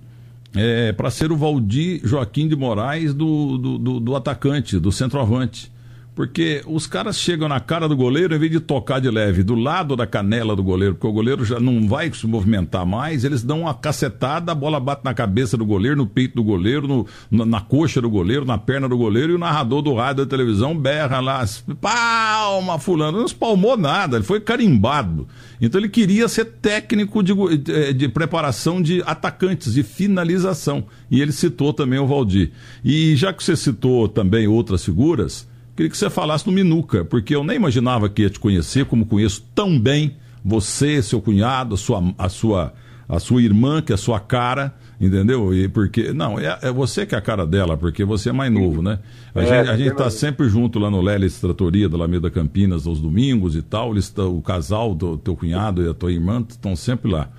é, 0.55 0.91
para 0.93 1.09
ser 1.09 1.31
o 1.31 1.35
Valdir 1.35 2.01
Joaquim 2.05 2.47
de 2.47 2.55
Moraes 2.55 3.13
do, 3.13 3.57
do, 3.57 3.77
do, 3.77 3.99
do 3.99 4.15
atacante, 4.15 4.79
do 4.79 4.91
centroavante. 4.91 5.71
Porque 6.13 6.61
os 6.67 6.85
caras 6.85 7.17
chegam 7.17 7.47
na 7.47 7.61
cara 7.61 7.87
do 7.87 7.95
goleiro, 7.95 8.35
em 8.35 8.39
vez 8.39 8.51
de 8.51 8.59
tocar 8.59 8.99
de 8.99 9.09
leve 9.09 9.43
do 9.43 9.55
lado 9.55 9.95
da 9.95 10.05
canela 10.05 10.53
do 10.57 10.61
goleiro, 10.61 10.95
porque 10.95 11.07
o 11.07 11.13
goleiro 11.13 11.45
já 11.45 11.57
não 11.57 11.87
vai 11.87 12.11
se 12.11 12.27
movimentar 12.27 12.85
mais, 12.85 13.23
eles 13.23 13.41
dão 13.41 13.61
uma 13.61 13.73
cacetada, 13.73 14.51
a 14.51 14.55
bola 14.55 14.77
bate 14.77 15.05
na 15.05 15.13
cabeça 15.13 15.55
do 15.55 15.65
goleiro, 15.65 15.95
no 15.95 16.05
peito 16.05 16.35
do 16.35 16.43
goleiro, 16.43 16.85
no, 16.85 17.07
na, 17.31 17.45
na, 17.45 17.61
coxa 17.61 18.01
do 18.01 18.09
goleiro, 18.09 18.43
na 18.43 18.57
perna 18.57 18.89
do 18.89 18.97
goleiro, 18.97 19.31
e 19.31 19.35
o 19.35 19.39
narrador 19.39 19.81
do 19.81 19.93
rádio 19.93 20.25
da 20.25 20.29
televisão 20.29 20.77
berra 20.77 21.21
lá, 21.21 21.45
palma, 21.79 22.77
fulano. 22.77 23.19
Não 23.19 23.25
espalmou 23.25 23.77
nada, 23.77 24.17
ele 24.17 24.25
foi 24.25 24.41
carimbado. 24.41 25.29
Então 25.61 25.79
ele 25.79 25.87
queria 25.87 26.27
ser 26.27 26.43
técnico 26.43 27.23
de, 27.23 27.33
de, 27.57 27.93
de 27.93 28.09
preparação 28.09 28.81
de 28.81 29.01
atacantes, 29.05 29.73
de 29.73 29.81
finalização. 29.81 30.83
E 31.09 31.21
ele 31.21 31.31
citou 31.31 31.71
também 31.71 31.99
o 31.99 32.07
Valdir. 32.07 32.51
E 32.83 33.15
já 33.15 33.31
que 33.31 33.41
você 33.41 33.55
citou 33.55 34.09
também 34.09 34.45
outras 34.45 34.83
figuras 34.83 35.49
Queria 35.75 35.89
que 35.89 35.97
você 35.97 36.09
falasse 36.09 36.45
no 36.45 36.51
Minuca, 36.51 37.05
porque 37.05 37.33
eu 37.33 37.43
nem 37.43 37.55
imaginava 37.55 38.09
que 38.09 38.23
ia 38.23 38.29
te 38.29 38.39
conhecer, 38.39 38.85
como 38.85 39.05
conheço 39.05 39.43
tão 39.55 39.79
bem 39.79 40.15
você, 40.43 41.01
seu 41.01 41.21
cunhado, 41.21 41.75
a 41.75 41.77
sua, 41.77 42.13
a 42.17 42.29
sua, 42.29 42.73
a 43.07 43.19
sua 43.19 43.41
irmã, 43.41 43.81
que 43.81 43.91
é 43.91 43.95
a 43.95 43.97
sua 43.97 44.19
cara, 44.19 44.75
entendeu? 44.99 45.53
E 45.53 45.67
porque 45.67 46.11
não, 46.11 46.39
é, 46.39 46.57
é 46.61 46.71
você 46.71 47.05
que 47.05 47.15
é 47.15 47.17
a 47.17 47.21
cara 47.21 47.45
dela, 47.45 47.77
porque 47.77 48.03
você 48.03 48.29
é 48.29 48.33
mais 48.33 48.51
novo, 48.51 48.81
né? 48.81 48.99
A 49.33 49.41
é, 49.41 49.77
gente 49.77 49.91
está 49.91 50.09
sempre 50.09 50.49
junto 50.49 50.77
lá 50.77 50.89
no 50.89 51.01
Lelis 51.01 51.39
Tratoria 51.39 51.87
da 51.87 51.95
Alameda 51.95 52.29
Campinas 52.29 52.85
aos 52.85 52.99
domingos 52.99 53.55
e 53.55 53.61
tal. 53.61 53.91
Eles, 53.91 54.13
o 54.17 54.41
casal 54.41 54.93
do 54.93 55.17
teu 55.17 55.35
cunhado 55.35 55.83
e 55.83 55.89
a 55.89 55.93
tua 55.93 56.11
irmã 56.11 56.43
estão 56.47 56.75
sempre 56.75 57.09
lá. 57.09 57.29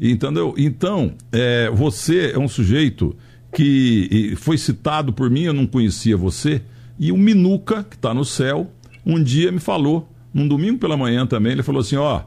Entendeu? 0.00 0.54
Então, 0.56 1.12
é, 1.30 1.70
você 1.70 2.32
é 2.34 2.38
um 2.38 2.48
sujeito 2.48 3.14
que 3.52 4.34
foi 4.36 4.56
citado 4.56 5.12
por 5.12 5.28
mim, 5.28 5.42
eu 5.42 5.52
não 5.52 5.66
conhecia 5.66 6.16
você. 6.16 6.62
E 7.00 7.10
o 7.10 7.16
Minuca, 7.16 7.82
que 7.82 7.96
está 7.96 8.12
no 8.12 8.26
céu, 8.26 8.66
um 9.06 9.22
dia 9.22 9.50
me 9.50 9.58
falou, 9.58 10.06
num 10.34 10.46
domingo 10.46 10.78
pela 10.78 10.98
manhã 10.98 11.26
também, 11.26 11.52
ele 11.52 11.62
falou 11.62 11.80
assim: 11.80 11.96
ó, 11.96 12.20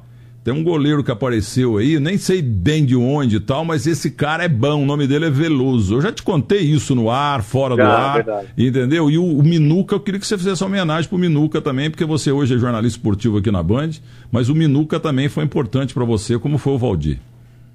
tem 0.43 0.51
um 0.51 0.63
goleiro 0.63 1.03
que 1.03 1.11
apareceu 1.11 1.77
aí, 1.77 1.99
nem 1.99 2.17
sei 2.17 2.41
bem 2.41 2.83
de 2.83 2.95
onde 2.95 3.35
e 3.35 3.39
tal, 3.39 3.63
mas 3.63 3.85
esse 3.85 4.09
cara 4.09 4.43
é 4.43 4.47
bom, 4.47 4.81
o 4.81 4.85
nome 4.85 5.05
dele 5.05 5.25
é 5.25 5.29
Veloso. 5.29 5.93
Eu 5.93 6.01
já 6.01 6.11
te 6.11 6.23
contei 6.23 6.61
isso 6.61 6.95
no 6.95 7.11
ar, 7.11 7.43
fora 7.43 7.75
do 7.75 7.83
ar, 7.83 8.15
verdade. 8.15 8.47
entendeu? 8.57 9.11
E 9.11 9.17
o, 9.19 9.23
o, 9.23 9.43
Minuca, 9.43 9.93
eu 9.93 9.99
queria 9.99 10.19
que 10.19 10.25
você 10.25 10.39
fizesse 10.39 10.63
uma 10.63 10.69
homenagem 10.69 11.07
pro 11.07 11.19
Minuca 11.19 11.61
também, 11.61 11.91
porque 11.91 12.03
você 12.03 12.31
hoje 12.31 12.55
é 12.55 12.57
jornalista 12.57 12.97
esportivo 12.97 13.37
aqui 13.37 13.51
na 13.51 13.61
Band, 13.61 13.91
mas 14.31 14.49
o 14.49 14.55
Minuca 14.55 14.99
também 14.99 15.29
foi 15.29 15.43
importante 15.43 15.93
para 15.93 16.03
você, 16.03 16.39
como 16.39 16.57
foi 16.57 16.73
o 16.73 16.77
Valdir. 16.79 17.19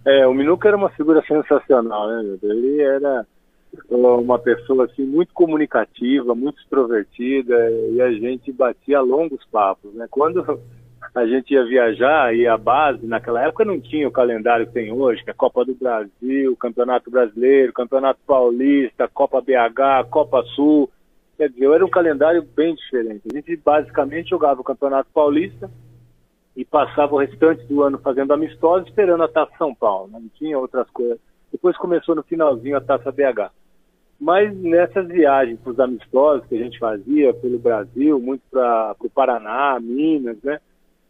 É, 0.04 0.26
o 0.26 0.34
Minuca 0.34 0.66
era 0.66 0.76
uma 0.76 0.90
figura 0.90 1.22
sensacional, 1.28 2.08
né? 2.08 2.36
Ele 2.42 2.80
era 2.82 3.24
uma 3.88 4.38
pessoa 4.38 4.84
assim 4.84 5.04
muito 5.04 5.32
comunicativa, 5.32 6.34
muito 6.34 6.60
extrovertida 6.60 7.70
e 7.92 8.00
a 8.00 8.12
gente 8.12 8.52
batia 8.52 9.00
longos 9.00 9.44
papos, 9.50 9.94
né? 9.94 10.06
Quando 10.10 10.60
a 11.14 11.26
gente 11.26 11.52
ia 11.52 11.64
viajar 11.64 12.34
e 12.34 12.46
a 12.46 12.56
base 12.56 13.06
naquela 13.06 13.42
época 13.42 13.64
não 13.64 13.80
tinha 13.80 14.06
o 14.06 14.12
calendário 14.12 14.66
que 14.66 14.72
tem 14.72 14.92
hoje, 14.92 15.22
que 15.24 15.30
é 15.30 15.34
Copa 15.34 15.64
do 15.64 15.74
Brasil, 15.74 16.56
Campeonato 16.56 17.10
Brasileiro, 17.10 17.72
Campeonato 17.72 18.20
Paulista, 18.26 19.08
Copa 19.08 19.40
BH, 19.40 20.08
Copa 20.10 20.42
Sul. 20.54 20.90
Quer 21.36 21.50
dizer, 21.50 21.70
era 21.70 21.84
um 21.84 21.90
calendário 21.90 22.42
bem 22.42 22.74
diferente. 22.74 23.22
A 23.30 23.34
gente 23.34 23.56
basicamente 23.56 24.30
jogava 24.30 24.60
o 24.60 24.64
Campeonato 24.64 25.08
Paulista 25.12 25.70
e 26.56 26.64
passava 26.64 27.14
o 27.14 27.18
restante 27.18 27.64
do 27.66 27.82
ano 27.82 27.98
fazendo 27.98 28.32
amistosos, 28.32 28.88
esperando 28.88 29.22
a 29.22 29.28
Taça 29.28 29.52
São 29.56 29.74
Paulo. 29.74 30.10
Né? 30.12 30.18
Não 30.20 30.28
tinha 30.30 30.58
outras 30.58 30.90
coisas. 30.90 31.18
Depois 31.50 31.76
começou 31.76 32.14
no 32.14 32.22
finalzinho 32.22 32.76
a 32.76 32.80
Taça 32.80 33.10
BH. 33.10 33.50
Mas 34.20 34.56
nessas 34.56 35.06
viagens 35.06 35.60
para 35.60 35.72
os 35.72 35.80
amistosos 35.80 36.46
que 36.48 36.56
a 36.56 36.58
gente 36.58 36.78
fazia 36.78 37.32
pelo 37.34 37.58
Brasil, 37.58 38.18
muito 38.18 38.42
para 38.50 38.96
o 38.98 39.10
Paraná, 39.10 39.78
Minas, 39.80 40.36
né? 40.42 40.60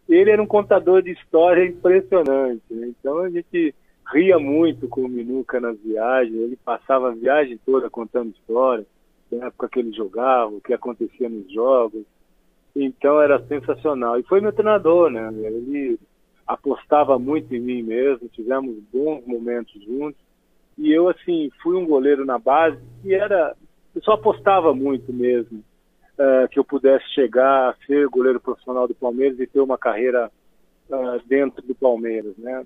Ele 0.07 0.31
era 0.31 0.43
um 0.43 0.47
contador 0.47 1.03
de 1.03 1.13
história 1.13 1.67
impressionante. 1.67 2.63
Né? 2.71 2.89
Então 2.89 3.19
a 3.19 3.31
gente 3.31 3.75
ria 4.13 4.39
muito 4.39 4.89
com 4.89 5.03
o 5.03 5.09
Minuca 5.09 5.61
nas 5.61 5.79
viagens. 5.81 6.35
Ele 6.35 6.57
passava 6.57 7.09
a 7.09 7.15
viagem 7.15 7.59
toda 7.65 7.91
contando 7.91 8.31
história, 8.31 8.87
da 9.31 9.47
época 9.47 9.69
que 9.69 9.81
ele 9.81 9.93
jogava, 9.93 10.55
o 10.55 10.61
que 10.61 10.73
acontecia 10.73 11.29
nos 11.29 11.51
jogos. 11.53 12.05
Então 12.75 13.21
era 13.21 13.43
sensacional. 13.47 14.19
E 14.19 14.23
foi 14.23 14.41
meu 14.41 14.53
treinador, 14.53 15.11
né? 15.11 15.31
Ele 15.33 15.99
apostava 16.47 17.19
muito 17.19 17.55
em 17.55 17.61
mim 17.61 17.83
mesmo, 17.83 18.29
tivemos 18.29 18.77
bons 18.93 19.27
momentos 19.27 19.83
juntos. 19.85 20.28
E 20.79 20.93
eu, 20.93 21.09
assim, 21.09 21.51
fui 21.63 21.77
um 21.77 21.87
goleiro 21.87 22.25
na 22.25 22.39
base 22.39 22.79
que 23.03 23.13
era. 23.13 23.55
Eu 23.95 24.03
só 24.03 24.13
apostava 24.13 24.73
muito 24.73 25.13
mesmo 25.13 25.59
uh, 25.59 26.49
que 26.49 26.59
eu 26.59 26.65
pudesse 26.65 27.05
chegar 27.15 27.71
a 27.71 27.75
ser 27.87 28.07
goleiro 28.09 28.41
profissional 28.41 28.87
do 28.87 28.95
Palmeiras 28.95 29.39
e 29.41 29.47
ter 29.47 29.61
uma 29.61 29.77
carreira 29.77 30.31
uh, 30.89 31.21
dentro 31.27 31.63
do 31.67 31.75
Palmeiras, 31.75 32.37
né? 32.39 32.65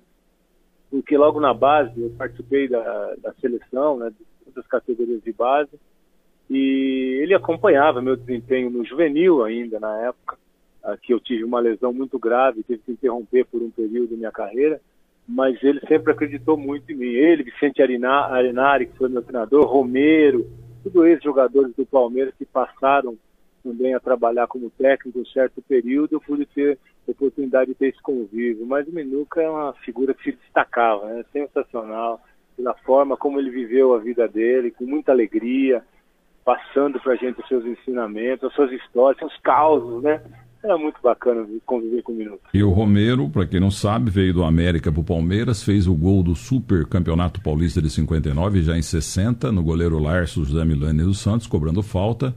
porque 0.93 1.17
logo 1.17 1.39
na 1.39 1.55
base 1.55 1.99
eu 1.99 2.11
participei 2.11 2.67
da, 2.67 3.15
da 3.15 3.33
seleção, 3.41 3.97
né, 3.97 4.13
das 4.55 4.67
categorias 4.67 5.23
de 5.23 5.33
base, 5.33 5.71
e 6.47 7.17
ele 7.19 7.33
acompanhava 7.33 7.99
meu 7.99 8.15
desempenho 8.15 8.69
no 8.69 8.85
juvenil 8.85 9.43
ainda 9.43 9.79
na 9.79 9.97
época, 10.01 10.37
que 11.01 11.11
eu 11.11 11.19
tive 11.19 11.43
uma 11.43 11.59
lesão 11.59 11.91
muito 11.91 12.19
grave, 12.19 12.61
tive 12.61 12.83
que 12.85 12.91
interromper 12.91 13.43
por 13.45 13.59
um 13.59 13.71
período 13.71 14.15
minha 14.15 14.31
carreira, 14.31 14.79
mas 15.27 15.61
ele 15.63 15.79
sempre 15.87 16.11
acreditou 16.11 16.57
muito 16.57 16.91
em 16.91 16.95
mim. 16.95 17.07
Ele, 17.07 17.43
Vicente 17.43 17.81
Arenari, 17.81 18.87
que 18.87 18.97
foi 18.97 19.09
meu 19.09 19.21
treinador, 19.21 19.65
Romero, 19.65 20.49
todos 20.83 21.05
esses 21.07 21.23
jogadores 21.23 21.73
do 21.75 21.85
Palmeiras 21.85 22.33
que 22.37 22.45
passaram 22.45 23.17
também 23.63 23.95
a 23.95 23.99
trabalhar 23.99 24.47
como 24.47 24.69
técnico 24.69 25.19
um 25.19 25.25
certo 25.25 25.61
período, 25.61 26.13
eu 26.13 26.21
pude 26.21 26.45
ter 26.45 26.77
oportunidade 27.07 27.71
de 27.71 27.75
ter 27.75 27.87
esse 27.87 28.01
convívio. 28.01 28.65
Mas 28.65 28.87
o 28.87 28.91
Minuca 28.91 29.41
é 29.41 29.49
uma 29.49 29.73
figura 29.85 30.13
que 30.13 30.23
se 30.23 30.37
destacava, 30.37 31.05
né? 31.07 31.23
sensacional, 31.31 32.21
pela 32.57 32.73
forma 32.75 33.15
como 33.15 33.39
ele 33.39 33.49
viveu 33.49 33.93
a 33.93 33.99
vida 33.99 34.27
dele, 34.27 34.71
com 34.71 34.85
muita 34.85 35.13
alegria, 35.13 35.81
passando 36.43 36.99
para 36.99 37.13
a 37.13 37.15
gente 37.15 37.39
os 37.39 37.47
seus 37.47 37.65
ensinamentos, 37.65 38.49
as 38.49 38.53
suas 38.53 38.71
histórias, 38.71 39.17
seus 39.17 39.37
causos, 39.41 40.03
né? 40.03 40.21
Era 40.63 40.77
muito 40.77 40.97
bacana 41.03 41.45
conviver 41.65 42.01
com 42.03 42.13
o 42.13 42.15
Minuto. 42.15 42.39
E 42.53 42.63
o 42.63 42.69
Romero, 42.69 43.29
para 43.29 43.45
quem 43.45 43.59
não 43.59 43.69
sabe, 43.69 44.09
veio 44.09 44.33
do 44.33 44.43
América 44.43 44.91
para 44.91 45.01
o 45.01 45.03
Palmeiras, 45.03 45.61
fez 45.61 45.87
o 45.87 45.93
gol 45.93 46.23
do 46.23 46.35
Super 46.35 46.85
Campeonato 46.85 47.41
Paulista 47.41 47.81
de 47.81 47.89
59, 47.89 48.63
já 48.63 48.77
em 48.77 48.81
60, 48.81 49.51
no 49.51 49.61
goleiro 49.61 49.99
Larso 49.99 50.45
José 50.45 50.63
Milani 50.63 51.03
dos 51.03 51.19
Santos, 51.19 51.47
cobrando 51.47 51.83
falta. 51.83 52.33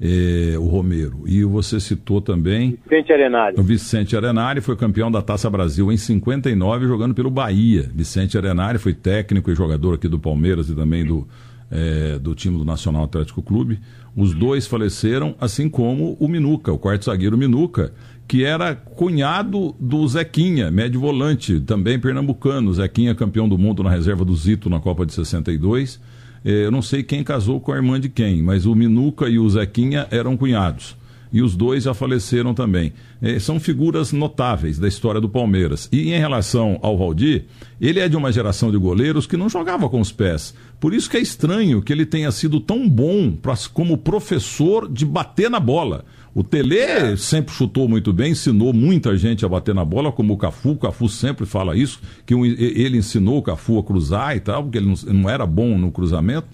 Eh, 0.00 0.56
o 0.56 0.66
Romero. 0.66 1.24
E 1.26 1.42
você 1.42 1.80
citou 1.80 2.20
também. 2.20 2.78
Vicente 2.84 3.12
Arenari. 3.12 3.58
O 3.58 3.62
Vicente 3.64 4.16
Arenari 4.16 4.60
foi 4.60 4.76
campeão 4.76 5.10
da 5.10 5.20
Taça 5.20 5.50
Brasil 5.50 5.90
em 5.90 5.96
59, 5.96 6.86
jogando 6.86 7.14
pelo 7.14 7.30
Bahia. 7.30 7.90
Vicente 7.92 8.38
Arenari 8.38 8.78
foi 8.78 8.94
técnico 8.94 9.50
e 9.50 9.56
jogador 9.56 9.94
aqui 9.94 10.06
do 10.06 10.18
Palmeiras 10.18 10.70
e 10.70 10.74
também 10.74 11.04
do, 11.04 11.26
é, 11.70 12.18
do 12.18 12.34
time 12.34 12.56
do 12.56 12.64
Nacional 12.64 13.04
Atlético 13.04 13.42
Clube. 13.42 13.80
Os 14.16 14.34
dois 14.34 14.66
faleceram, 14.66 15.34
assim 15.40 15.68
como 15.68 16.16
o 16.18 16.28
Minuca, 16.28 16.72
o 16.72 16.78
quarto 16.78 17.04
zagueiro 17.04 17.36
Minuca, 17.36 17.92
que 18.26 18.44
era 18.44 18.74
cunhado 18.74 19.74
do 19.80 20.06
Zequinha, 20.06 20.70
médio 20.70 21.00
volante, 21.00 21.60
também 21.60 21.98
pernambucano. 21.98 22.72
Zequinha 22.72 23.14
campeão 23.14 23.48
do 23.48 23.56
mundo 23.56 23.82
na 23.82 23.90
reserva 23.90 24.24
do 24.24 24.34
Zito 24.34 24.68
na 24.68 24.80
Copa 24.80 25.06
de 25.06 25.12
62. 25.12 26.00
É, 26.44 26.66
eu 26.66 26.70
não 26.70 26.82
sei 26.82 27.02
quem 27.02 27.24
casou 27.24 27.60
com 27.60 27.72
a 27.72 27.76
irmã 27.76 27.98
de 27.98 28.08
quem, 28.08 28.42
mas 28.42 28.66
o 28.66 28.74
Minuca 28.74 29.28
e 29.28 29.38
o 29.38 29.48
Zequinha 29.48 30.06
eram 30.10 30.36
cunhados 30.36 30.96
e 31.32 31.42
os 31.42 31.56
dois 31.56 31.84
já 31.84 31.94
faleceram 31.94 32.54
também. 32.54 32.92
É, 33.20 33.38
são 33.38 33.60
figuras 33.60 34.12
notáveis 34.12 34.78
da 34.78 34.88
história 34.88 35.20
do 35.20 35.28
Palmeiras. 35.28 35.88
E 35.92 36.12
em 36.12 36.18
relação 36.18 36.78
ao 36.82 36.96
Valdir, 36.96 37.44
ele 37.80 38.00
é 38.00 38.08
de 38.08 38.16
uma 38.16 38.32
geração 38.32 38.70
de 38.70 38.78
goleiros 38.78 39.26
que 39.26 39.36
não 39.36 39.48
jogava 39.48 39.88
com 39.88 40.00
os 40.00 40.12
pés. 40.12 40.54
Por 40.80 40.94
isso 40.94 41.10
que 41.10 41.16
é 41.16 41.20
estranho 41.20 41.82
que 41.82 41.92
ele 41.92 42.06
tenha 42.06 42.30
sido 42.30 42.60
tão 42.60 42.88
bom 42.88 43.32
pra, 43.32 43.54
como 43.72 43.98
professor 43.98 44.88
de 44.90 45.04
bater 45.04 45.50
na 45.50 45.60
bola. 45.60 46.04
O 46.34 46.44
Tele 46.44 46.78
é. 46.78 47.16
sempre 47.16 47.52
chutou 47.52 47.88
muito 47.88 48.12
bem, 48.12 48.30
ensinou 48.30 48.72
muita 48.72 49.16
gente 49.16 49.44
a 49.44 49.48
bater 49.48 49.74
na 49.74 49.84
bola, 49.84 50.12
como 50.12 50.34
o 50.34 50.36
Cafu. 50.36 50.70
O 50.70 50.76
Cafu 50.76 51.08
sempre 51.08 51.44
fala 51.46 51.76
isso, 51.76 52.00
que 52.24 52.32
ele 52.32 52.98
ensinou 52.98 53.38
o 53.38 53.42
Cafu 53.42 53.78
a 53.78 53.82
cruzar 53.82 54.36
e 54.36 54.40
tal, 54.40 54.62
porque 54.62 54.78
ele 54.78 54.94
não, 55.06 55.28
era 55.28 55.44
bom 55.44 55.76
no 55.76 55.90
cruzamento. 55.90 56.46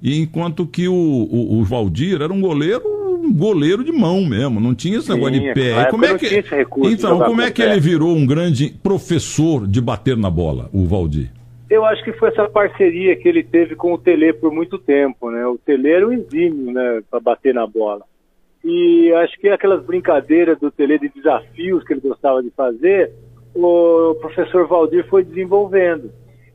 E 0.00 0.16
enquanto 0.16 0.64
que 0.64 0.86
o, 0.86 1.64
Valdir 1.64 2.22
era 2.22 2.32
um 2.32 2.40
goleiro 2.40 3.01
goleiro 3.30 3.84
de 3.84 3.92
mão 3.92 4.24
mesmo, 4.24 4.58
não 4.58 4.74
tinha 4.74 4.98
esse 4.98 5.10
negócio 5.10 5.38
de 5.38 5.52
pé. 5.52 5.84
como 5.90 6.06
é 6.06 6.16
que... 6.16 6.44
Então, 6.84 7.18
como 7.18 7.42
é 7.42 7.50
que 7.50 7.60
ele 7.60 7.78
virou 7.78 8.16
um 8.16 8.26
grande 8.26 8.70
professor 8.82 9.66
de 9.66 9.80
bater 9.80 10.16
na 10.16 10.30
bola, 10.30 10.70
o 10.72 10.86
Valdir? 10.86 11.30
Eu 11.68 11.84
acho 11.84 12.02
que 12.04 12.12
foi 12.12 12.28
essa 12.28 12.48
parceria 12.48 13.16
que 13.16 13.28
ele 13.28 13.42
teve 13.42 13.74
com 13.74 13.94
o 13.94 13.98
Tele 13.98 14.32
por 14.32 14.52
muito 14.52 14.78
tempo, 14.78 15.30
né? 15.30 15.46
O 15.46 15.56
Tele 15.56 15.90
era 15.90 16.06
um 16.06 16.12
exímio, 16.12 16.72
né, 16.72 17.02
para 17.10 17.18
bater 17.20 17.54
na 17.54 17.66
bola. 17.66 18.02
E 18.64 19.12
acho 19.14 19.38
que 19.40 19.48
aquelas 19.48 19.84
brincadeiras 19.84 20.58
do 20.58 20.70
Tele 20.70 20.98
de 20.98 21.08
desafios 21.08 21.82
que 21.84 21.94
ele 21.94 22.00
gostava 22.00 22.42
de 22.42 22.50
fazer, 22.50 23.10
o 23.54 24.14
professor 24.20 24.66
Valdir 24.66 25.06
foi 25.08 25.24
desenvolvendo. 25.24 26.10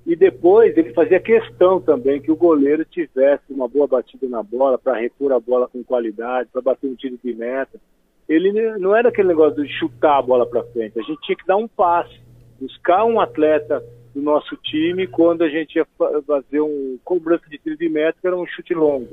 E 0.08 0.16
depois 0.16 0.76
ele 0.78 0.94
fazia 0.94 1.20
questão 1.20 1.82
também 1.82 2.22
que 2.22 2.32
o 2.32 2.36
goleiro 2.36 2.86
tivesse 2.86 3.44
uma 3.50 3.68
boa 3.68 3.86
batida 3.86 4.26
na 4.30 4.42
bola 4.42 4.78
para 4.78 4.98
repor 4.98 5.34
a 5.34 5.40
bola 5.40 5.68
com 5.68 5.84
qualidade, 5.84 6.48
para 6.50 6.62
bater 6.62 6.88
um 6.88 6.96
tiro 6.96 7.20
de 7.22 7.34
meta. 7.34 7.78
Ele 8.28 8.54
não 8.78 8.96
era 8.96 9.10
aquele 9.10 9.28
negócio 9.28 9.62
de 9.62 9.70
chutar 9.78 10.18
a 10.18 10.22
bola 10.22 10.46
para 10.46 10.64
frente, 10.64 10.98
a 10.98 11.04
gente 11.04 11.20
tinha 11.24 11.36
que 11.36 11.46
dar 11.46 11.58
um 11.58 11.68
passe, 11.68 12.22
buscar 12.58 13.04
um 13.04 13.20
atleta 13.20 13.84
do 14.16 14.22
nosso 14.22 14.56
time 14.56 15.08
quando 15.08 15.44
a 15.44 15.50
gente 15.50 15.76
ia 15.76 15.86
fazer 16.26 16.62
um 16.62 16.98
cobrança 17.04 17.44
de 17.50 17.58
tiro 17.58 17.76
de 17.76 17.90
meta, 17.90 18.18
que 18.22 18.28
era 18.28 18.38
um 18.38 18.48
chute 18.48 18.74
longo. 18.74 19.10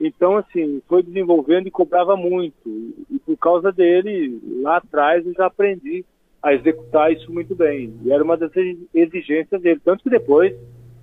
Então, 0.00 0.38
assim, 0.38 0.80
foi 0.88 1.02
desenvolvendo 1.02 1.66
e 1.66 1.70
cobrava 1.70 2.16
muito. 2.16 2.94
E 3.10 3.18
por 3.18 3.36
causa 3.36 3.70
dele, 3.70 4.40
lá 4.62 4.78
atrás, 4.78 5.26
eu 5.26 5.34
já 5.34 5.46
aprendi 5.46 6.06
a 6.46 6.54
executar 6.54 7.12
isso 7.12 7.32
muito 7.32 7.56
bem. 7.56 7.92
E 8.04 8.12
era 8.12 8.22
uma 8.22 8.36
das 8.36 8.52
exigências 8.94 9.60
dele. 9.60 9.80
Tanto 9.84 10.04
que 10.04 10.10
depois 10.10 10.54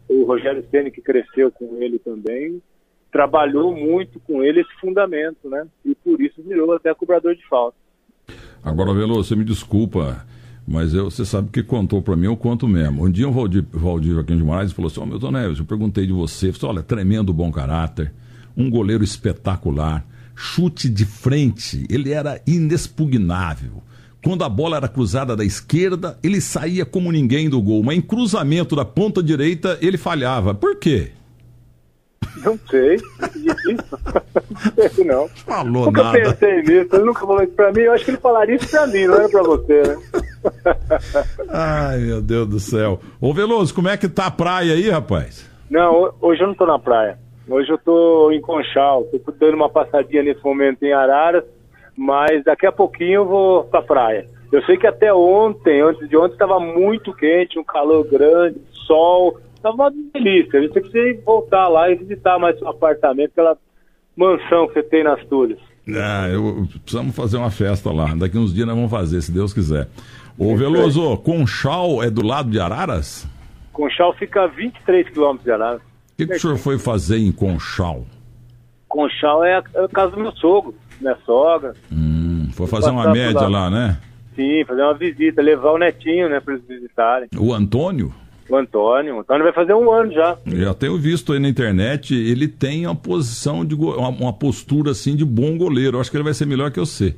o 0.07 0.23
Rogério 0.23 0.63
Ceni 0.71 0.89
que 0.89 1.01
cresceu 1.01 1.51
com 1.51 1.75
ele 1.81 1.99
também, 1.99 2.61
trabalhou 3.11 3.75
muito 3.75 4.21
com 4.21 4.41
ele 4.41 4.61
esse 4.61 4.73
fundamento, 4.79 5.49
né? 5.49 5.67
E 5.83 5.93
por 5.95 6.21
isso 6.21 6.41
virou 6.41 6.71
até 6.71 6.93
cobrador 6.93 7.35
de 7.35 7.45
falta. 7.49 7.75
Agora, 8.63 8.93
Velo, 8.93 9.15
você 9.15 9.35
me 9.35 9.43
desculpa, 9.43 10.25
mas 10.65 10.93
eu, 10.93 11.11
você 11.11 11.25
sabe 11.25 11.49
que 11.51 11.61
contou 11.61 12.01
para 12.01 12.15
mim, 12.15 12.27
eu 12.27 12.37
conto 12.37 12.65
mesmo. 12.65 13.05
Um 13.05 13.11
dia 13.11 13.27
o 13.27 13.31
Valdir, 13.31 13.65
Valdir 13.69 14.13
Joaquim 14.13 14.37
de 14.37 14.43
Moraes 14.43 14.71
falou 14.71 14.89
assim, 14.89 15.01
ô 15.01 15.03
oh, 15.03 15.07
Milton 15.07 15.31
Neves, 15.31 15.59
eu 15.59 15.65
perguntei 15.65 16.07
de 16.07 16.13
você, 16.13 16.51
você 16.51 16.65
olha, 16.65 16.81
tremendo 16.81 17.33
bom 17.33 17.51
caráter, 17.51 18.13
um 18.55 18.69
goleiro 18.69 19.03
espetacular, 19.03 20.05
chute 20.33 20.87
de 20.87 21.05
frente, 21.05 21.85
ele 21.89 22.13
era 22.13 22.41
inexpugnável. 22.47 23.83
Quando 24.23 24.45
a 24.45 24.49
bola 24.49 24.77
era 24.77 24.87
cruzada 24.87 25.35
da 25.35 25.43
esquerda, 25.43 26.17
ele 26.23 26.39
saía 26.39 26.85
como 26.85 27.11
ninguém 27.11 27.49
do 27.49 27.61
gol, 27.61 27.83
mas 27.83 27.97
em 27.97 28.01
cruzamento 28.01 28.73
da 28.73 28.85
ponta 28.85 29.21
direita, 29.21 29.77
ele 29.81 29.97
falhava. 29.97 30.53
Por 30.53 30.77
quê? 30.77 31.11
Não 32.37 32.57
sei. 32.69 32.97
não 34.77 34.89
sei, 34.89 35.05
não. 35.05 35.27
Falou 35.27 35.85
nunca 35.87 36.03
nada. 36.03 36.19
Nunca 36.19 36.33
pensei 36.35 36.61
nisso, 36.61 36.95
ele 36.95 37.03
nunca 37.03 37.19
falou 37.19 37.43
isso 37.43 37.51
pra 37.51 37.73
mim. 37.73 37.81
Eu 37.81 37.91
acho 37.91 38.05
que 38.05 38.11
ele 38.11 38.17
falaria 38.17 38.55
isso 38.55 38.69
pra 38.69 38.87
mim, 38.87 39.07
não 39.07 39.15
era 39.15 39.29
pra 39.29 39.43
você, 39.43 39.83
né? 39.83 39.97
Ai, 41.49 41.97
meu 41.99 42.21
Deus 42.21 42.47
do 42.47 42.59
céu. 42.61 43.01
Ô 43.19 43.33
Veloso, 43.33 43.75
como 43.75 43.89
é 43.89 43.97
que 43.97 44.07
tá 44.07 44.27
a 44.27 44.31
praia 44.31 44.73
aí, 44.73 44.89
rapaz? 44.89 45.45
Não, 45.69 46.13
hoje 46.21 46.41
eu 46.41 46.47
não 46.47 46.55
tô 46.55 46.65
na 46.65 46.79
praia. 46.79 47.19
Hoje 47.47 47.69
eu 47.69 47.77
tô 47.77 48.31
em 48.31 48.39
Conchal. 48.39 49.03
Tô 49.25 49.33
dando 49.33 49.55
uma 49.55 49.69
passadinha 49.69 50.23
nesse 50.23 50.41
momento 50.41 50.81
em 50.83 50.93
Araras 50.93 51.43
mas 51.95 52.43
daqui 52.43 52.65
a 52.65 52.71
pouquinho 52.71 53.21
eu 53.21 53.25
vou 53.25 53.63
pra 53.65 53.81
praia. 53.81 54.27
Eu 54.51 54.63
sei 54.65 54.77
que 54.77 54.85
até 54.85 55.13
ontem, 55.13 55.81
antes 55.81 56.07
de 56.07 56.15
ontem, 56.15 56.33
estava 56.33 56.59
muito 56.59 57.13
quente, 57.13 57.57
um 57.57 57.63
calor 57.63 58.07
grande, 58.07 58.61
sol, 58.85 59.39
estava 59.55 59.75
uma 59.75 59.91
delícia. 60.13 60.61
Você 60.61 60.79
precisa 60.79 61.21
voltar 61.25 61.67
lá 61.67 61.89
e 61.89 61.95
visitar 61.95 62.37
mais 62.37 62.57
seu 62.59 62.67
apartamento, 62.67 63.31
aquela 63.31 63.57
mansão 64.15 64.67
que 64.67 64.73
você 64.73 64.83
tem 64.83 65.03
nas 65.03 65.23
Túlias. 65.25 65.59
Ah, 65.89 66.29
eu, 66.29 66.67
precisamos 66.83 67.15
fazer 67.15 67.37
uma 67.37 67.51
festa 67.51 67.91
lá. 67.91 68.13
Daqui 68.15 68.37
uns 68.37 68.53
dias 68.53 68.67
nós 68.67 68.75
vamos 68.75 68.91
fazer, 68.91 69.21
se 69.21 69.31
Deus 69.31 69.53
quiser. 69.53 69.87
Ô 70.37 70.55
Veloso, 70.55 71.17
Conchal 71.17 72.03
é 72.03 72.09
do 72.09 72.25
lado 72.25 72.49
de 72.49 72.59
Araras? 72.59 73.27
Conchal 73.71 74.13
fica 74.13 74.43
a 74.43 74.47
23 74.47 75.09
quilômetros 75.09 75.45
de 75.45 75.51
Araras. 75.51 75.81
O 75.81 76.15
que, 76.17 76.27
que 76.27 76.35
o 76.35 76.39
senhor 76.39 76.57
foi 76.57 76.77
fazer 76.77 77.17
em 77.17 77.31
Conchal? 77.31 78.05
Conchal 78.87 79.43
é 79.43 79.55
a, 79.57 79.63
é 79.73 79.85
a 79.85 79.89
casa 79.89 80.11
do 80.11 80.21
meu 80.21 80.31
sogro 80.33 80.75
minha 81.03 81.17
sogra. 81.25 81.73
Hum, 81.91 82.49
foi 82.53 82.67
fazer 82.67 82.89
uma 82.89 83.11
média 83.11 83.41
lá. 83.41 83.47
lá. 83.47 83.69
né? 83.69 83.97
Sim, 84.35 84.65
fazer 84.65 84.81
uma 84.81 84.95
visita, 84.95 85.41
levar 85.41 85.71
o 85.71 85.77
netinho, 85.77 86.29
né, 86.29 86.39
para 86.39 86.55
eles 86.55 86.65
visitarem. 86.67 87.29
O 87.37 87.53
Antônio? 87.53 88.13
O 88.49 88.55
Antônio. 88.55 89.15
O 89.15 89.19
Antônio 89.19 89.43
vai 89.43 89.53
fazer 89.53 89.73
um 89.73 89.91
ano 89.91 90.11
já. 90.11 90.37
Já 90.45 90.73
tenho 90.73 90.97
visto 90.97 91.33
aí 91.33 91.39
na 91.39 91.47
internet, 91.47 92.13
ele 92.13 92.47
tem 92.47 92.85
uma 92.85 92.95
posição 92.95 93.63
de 93.63 93.75
uma, 93.75 94.09
uma 94.09 94.33
postura 94.33 94.91
assim 94.91 95.15
de 95.15 95.23
bom 95.23 95.57
goleiro. 95.57 95.97
Eu 95.97 96.01
acho 96.01 96.11
que 96.11 96.17
ele 96.17 96.23
vai 96.23 96.33
ser 96.33 96.45
melhor 96.45 96.71
que 96.71 96.79
você. 96.79 97.15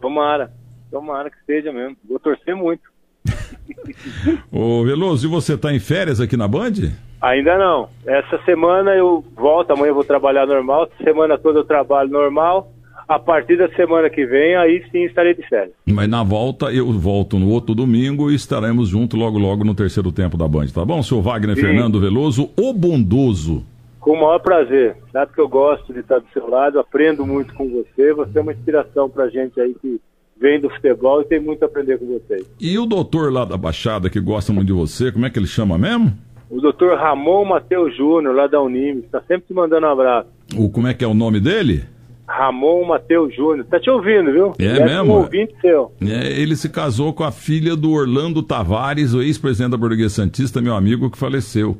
Tomara. 0.00 0.52
Tomara 0.90 1.30
que 1.30 1.36
seja 1.46 1.72
mesmo. 1.72 1.96
Vou 2.08 2.18
torcer 2.18 2.54
muito. 2.54 2.82
Ô 4.52 4.84
Veloso, 4.84 5.26
e 5.26 5.30
você 5.30 5.54
está 5.54 5.72
em 5.72 5.78
férias 5.78 6.20
aqui 6.20 6.36
na 6.36 6.48
Band? 6.48 6.72
Ainda 7.20 7.58
não. 7.58 7.88
Essa 8.06 8.38
semana 8.44 8.94
eu 8.94 9.24
volto, 9.34 9.72
amanhã 9.72 9.88
eu 9.88 9.94
vou 9.94 10.04
trabalhar 10.04 10.46
normal. 10.46 10.88
Semana 11.02 11.38
toda 11.38 11.60
eu 11.60 11.64
trabalho 11.64 12.10
normal 12.10 12.72
a 13.08 13.18
partir 13.18 13.56
da 13.56 13.68
semana 13.70 14.10
que 14.10 14.26
vem, 14.26 14.54
aí 14.54 14.84
sim 14.92 15.04
estarei 15.04 15.34
de 15.34 15.42
férias. 15.48 15.72
Mas 15.86 16.08
na 16.08 16.22
volta, 16.22 16.66
eu 16.66 16.92
volto 16.92 17.38
no 17.38 17.48
outro 17.48 17.74
domingo 17.74 18.30
e 18.30 18.34
estaremos 18.34 18.90
juntos 18.90 19.18
logo, 19.18 19.38
logo 19.38 19.64
no 19.64 19.74
terceiro 19.74 20.12
tempo 20.12 20.36
da 20.36 20.46
Band, 20.46 20.66
tá 20.66 20.84
bom, 20.84 21.02
senhor 21.02 21.22
Wagner 21.22 21.56
sim. 21.56 21.62
Fernando 21.62 21.98
Veloso, 21.98 22.50
o 22.56 22.72
bondoso? 22.74 23.64
Com 23.98 24.12
o 24.12 24.20
maior 24.20 24.38
prazer. 24.40 24.96
Sabe 25.10 25.32
que 25.32 25.40
eu 25.40 25.48
gosto 25.48 25.92
de 25.92 26.00
estar 26.00 26.18
do 26.18 26.26
seu 26.32 26.48
lado, 26.48 26.78
aprendo 26.78 27.26
muito 27.26 27.52
com 27.54 27.68
você. 27.68 28.12
Você 28.12 28.38
é 28.38 28.42
uma 28.42 28.52
inspiração 28.52 29.08
pra 29.08 29.28
gente 29.28 29.60
aí 29.60 29.74
que 29.80 30.00
vem 30.40 30.60
do 30.60 30.70
futebol 30.70 31.22
e 31.22 31.24
tem 31.24 31.40
muito 31.40 31.62
a 31.62 31.66
aprender 31.66 31.98
com 31.98 32.06
vocês. 32.06 32.46
E 32.60 32.78
o 32.78 32.86
doutor 32.86 33.32
lá 33.32 33.44
da 33.44 33.56
Baixada, 33.56 34.08
que 34.08 34.20
gosta 34.20 34.52
muito 34.52 34.68
de 34.68 34.72
você, 34.72 35.10
como 35.10 35.26
é 35.26 35.30
que 35.30 35.38
ele 35.38 35.46
chama 35.46 35.76
mesmo? 35.76 36.12
O 36.50 36.60
doutor 36.60 36.96
Ramon 36.96 37.44
Mateus 37.44 37.94
Júnior, 37.96 38.34
lá 38.34 38.46
da 38.46 38.60
Unimes, 38.60 39.04
está 39.04 39.20
sempre 39.22 39.48
te 39.48 39.52
mandando 39.52 39.86
um 39.86 39.90
abraço. 39.90 40.28
O, 40.56 40.70
como 40.70 40.86
é 40.86 40.94
que 40.94 41.04
é 41.04 41.08
o 41.08 41.12
nome 41.12 41.40
dele? 41.40 41.84
Ramon 42.28 42.84
Mateus 42.84 43.34
Júnior. 43.34 43.64
Tá 43.64 43.80
te 43.80 43.88
ouvindo, 43.88 44.30
viu? 44.30 44.52
É 44.58 44.74
mesmo? 44.74 44.88
É 44.90 45.02
um 45.02 45.10
ouvinte 45.10 45.54
seu. 45.62 45.92
É, 46.02 46.40
ele 46.40 46.54
se 46.54 46.68
casou 46.68 47.12
com 47.14 47.24
a 47.24 47.32
filha 47.32 47.74
do 47.74 47.90
Orlando 47.90 48.42
Tavares, 48.42 49.14
o 49.14 49.22
ex-presidente 49.22 49.70
da 49.70 49.76
Burguesia 49.78 50.10
Santista, 50.10 50.60
meu 50.60 50.74
amigo 50.74 51.10
que 51.10 51.16
faleceu. 51.16 51.78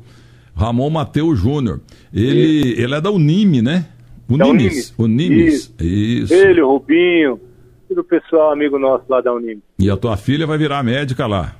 Ramon 0.55 0.89
Mateus 0.89 1.39
Júnior. 1.39 1.79
Ele, 2.13 2.81
ele 2.81 2.95
é 2.95 2.99
da 2.99 3.11
Unime, 3.11 3.61
né? 3.61 3.85
Unimes. 4.27 4.93
Unimes. 4.97 5.53
Isso. 5.53 5.75
Isso. 5.79 6.33
Ele, 6.33 6.61
o 6.61 6.67
Rubinho, 6.67 7.39
todo 7.87 7.99
o 7.99 8.03
pessoal 8.03 8.51
amigo 8.51 8.77
nosso 8.77 9.05
lá 9.07 9.21
da 9.21 9.33
Unime. 9.33 9.61
E 9.77 9.89
a 9.89 9.95
tua 9.95 10.17
filha 10.17 10.45
vai 10.45 10.57
virar 10.57 10.83
médica 10.83 11.27
lá? 11.27 11.55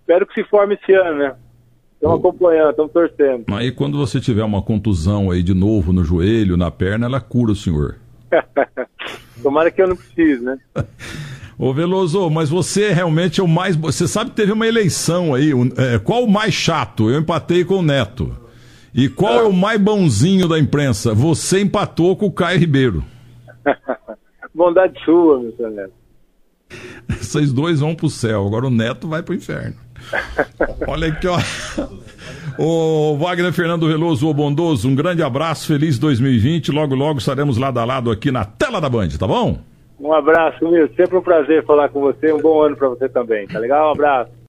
Espero 0.00 0.26
que 0.26 0.34
se 0.34 0.44
forme 0.48 0.74
esse 0.80 0.92
ano, 0.92 1.18
né? 1.18 1.34
Estamos 1.94 2.18
acompanhando, 2.18 2.70
estamos 2.70 2.92
torcendo. 2.92 3.44
Aí 3.48 3.70
quando 3.70 3.98
você 3.98 4.20
tiver 4.20 4.44
uma 4.44 4.62
contusão 4.62 5.30
aí 5.30 5.42
de 5.42 5.52
novo 5.52 5.92
no 5.92 6.02
joelho, 6.02 6.56
na 6.56 6.70
perna, 6.70 7.06
ela 7.06 7.20
cura 7.20 7.52
o 7.52 7.56
senhor. 7.56 7.96
Tomara 9.42 9.70
que 9.70 9.82
eu 9.82 9.88
não 9.88 9.96
precise, 9.96 10.42
né? 10.42 10.58
Ô 11.58 11.74
Veloso, 11.74 12.30
mas 12.30 12.48
você 12.48 12.92
realmente 12.92 13.40
é 13.40 13.42
o 13.42 13.48
mais. 13.48 13.76
Você 13.76 14.08
sabe 14.08 14.30
que 14.30 14.36
teve 14.36 14.52
uma 14.52 14.66
eleição 14.66 15.34
aí. 15.34 15.52
É, 15.76 15.98
qual 15.98 16.24
o 16.24 16.30
mais 16.30 16.54
chato? 16.54 17.10
Eu 17.10 17.20
empatei 17.20 17.64
com 17.64 17.76
o 17.76 17.82
Neto. 17.82 18.34
E 18.94 19.08
qual 19.08 19.34
é 19.34 19.42
o 19.42 19.52
mais 19.52 19.80
bonzinho 19.80 20.48
da 20.48 20.58
imprensa? 20.58 21.14
Você 21.14 21.60
empatou 21.60 22.16
com 22.16 22.26
o 22.26 22.32
Caio 22.32 22.58
Ribeiro. 22.58 23.04
Bondade 24.54 24.98
sua, 25.04 25.38
meu 25.40 25.54
senhor 25.56 25.70
Neto. 25.70 25.92
Vocês 27.20 27.52
dois 27.52 27.80
vão 27.80 27.94
pro 27.94 28.08
céu, 28.08 28.46
agora 28.46 28.66
o 28.66 28.70
Neto 28.70 29.08
vai 29.08 29.22
pro 29.22 29.34
inferno. 29.34 29.76
Olha 30.86 31.08
aqui, 31.08 31.26
ó. 31.26 31.38
O 32.62 33.16
Wagner 33.16 33.54
Fernando 33.54 33.88
Veloso, 33.88 34.28
o 34.28 34.34
bondoso, 34.34 34.86
um 34.86 34.94
grande 34.94 35.22
abraço, 35.22 35.66
feliz 35.66 35.98
2020. 35.98 36.70
Logo, 36.70 36.94
logo 36.94 37.18
estaremos 37.18 37.56
lado 37.56 37.80
a 37.80 37.86
lado 37.86 38.10
aqui 38.10 38.30
na 38.30 38.44
tela 38.44 38.82
da 38.82 38.86
Band, 38.86 39.08
tá 39.18 39.26
bom? 39.26 39.60
Um 39.98 40.12
abraço, 40.12 40.68
meu. 40.68 40.86
Sempre 40.94 41.16
um 41.16 41.22
prazer 41.22 41.64
falar 41.64 41.88
com 41.88 42.02
você. 42.02 42.30
Um 42.30 42.38
bom 42.38 42.60
ano 42.60 42.76
para 42.76 42.90
você 42.90 43.08
também, 43.08 43.46
tá 43.46 43.58
legal? 43.58 43.88
Um 43.88 43.92
abraço. 43.92 44.30